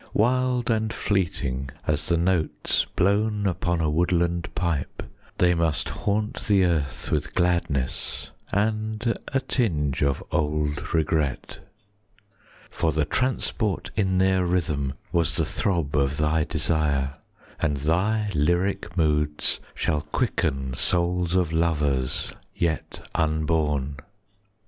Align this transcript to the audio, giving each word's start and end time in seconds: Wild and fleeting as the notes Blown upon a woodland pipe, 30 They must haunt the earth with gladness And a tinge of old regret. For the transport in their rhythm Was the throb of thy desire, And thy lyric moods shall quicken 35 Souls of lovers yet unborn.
Wild 0.15 0.71
and 0.71 0.91
fleeting 0.91 1.69
as 1.85 2.07
the 2.07 2.17
notes 2.17 2.85
Blown 2.95 3.45
upon 3.45 3.81
a 3.81 3.89
woodland 3.91 4.49
pipe, 4.55 5.03
30 5.37 5.37
They 5.37 5.53
must 5.53 5.89
haunt 5.89 6.41
the 6.47 6.65
earth 6.65 7.11
with 7.11 7.35
gladness 7.35 8.31
And 8.51 9.15
a 9.27 9.39
tinge 9.39 10.01
of 10.01 10.23
old 10.31 10.95
regret. 10.95 11.59
For 12.71 12.91
the 12.91 13.05
transport 13.05 13.91
in 13.95 14.17
their 14.17 14.43
rhythm 14.43 14.95
Was 15.11 15.35
the 15.35 15.45
throb 15.45 15.95
of 15.95 16.17
thy 16.17 16.45
desire, 16.45 17.19
And 17.59 17.77
thy 17.77 18.27
lyric 18.33 18.97
moods 18.97 19.59
shall 19.75 20.01
quicken 20.01 20.69
35 20.69 20.79
Souls 20.81 21.35
of 21.35 21.53
lovers 21.53 22.33
yet 22.55 23.07
unborn. 23.13 23.97